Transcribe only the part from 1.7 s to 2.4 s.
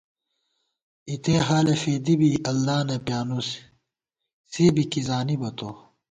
فېدِی بی